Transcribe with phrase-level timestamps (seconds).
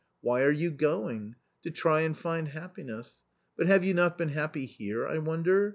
[0.21, 1.35] Why are you going?
[1.61, 3.19] To try and find happiness.
[3.55, 5.69] But have you not been happy here, I wonder?